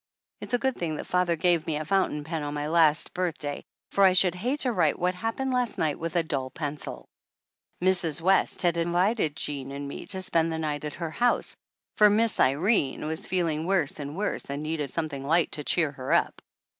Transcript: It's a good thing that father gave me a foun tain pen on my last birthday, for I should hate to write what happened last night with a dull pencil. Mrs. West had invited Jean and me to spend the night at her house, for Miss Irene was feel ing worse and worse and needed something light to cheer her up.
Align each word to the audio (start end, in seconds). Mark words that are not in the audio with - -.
It's 0.39 0.55
a 0.55 0.57
good 0.57 0.75
thing 0.77 0.95
that 0.95 1.05
father 1.05 1.35
gave 1.35 1.67
me 1.67 1.75
a 1.77 1.85
foun 1.85 2.09
tain 2.09 2.23
pen 2.23 2.41
on 2.41 2.55
my 2.55 2.67
last 2.69 3.13
birthday, 3.13 3.63
for 3.91 4.03
I 4.03 4.13
should 4.13 4.33
hate 4.33 4.61
to 4.61 4.71
write 4.71 4.97
what 4.97 5.13
happened 5.13 5.53
last 5.53 5.77
night 5.77 5.99
with 5.99 6.15
a 6.15 6.23
dull 6.23 6.49
pencil. 6.49 7.07
Mrs. 7.83 8.19
West 8.19 8.63
had 8.63 8.77
invited 8.77 9.35
Jean 9.35 9.71
and 9.71 9.87
me 9.87 10.07
to 10.07 10.23
spend 10.23 10.51
the 10.51 10.57
night 10.57 10.85
at 10.85 10.95
her 10.95 11.11
house, 11.11 11.55
for 11.97 12.09
Miss 12.09 12.39
Irene 12.39 13.05
was 13.05 13.27
feel 13.27 13.45
ing 13.45 13.67
worse 13.67 13.99
and 13.99 14.17
worse 14.17 14.45
and 14.49 14.63
needed 14.63 14.89
something 14.89 15.23
light 15.23 15.51
to 15.51 15.63
cheer 15.63 15.91
her 15.91 16.11
up. 16.11 16.41